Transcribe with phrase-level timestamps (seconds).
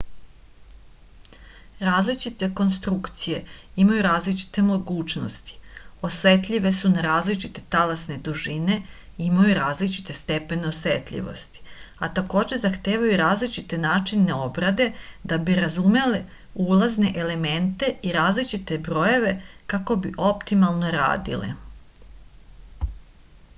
[1.87, 3.41] različite konstrukcije
[3.83, 5.57] imaju različite mogućnosti
[6.09, 11.61] osetljive su na različite talasne dužine i imaju različite stepene osetljivosti
[12.07, 14.89] a takođe zahtevaju različite načine obrade
[15.33, 16.23] da bi razumele
[16.67, 19.37] ulazne elemente i različite brojeve
[19.75, 21.53] kako bi optimalno radile